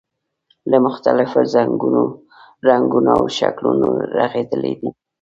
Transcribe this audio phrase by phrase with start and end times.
[0.69, 1.39] له مختلفو
[2.69, 4.89] رنګونو او شکلونو رغېدلی دی.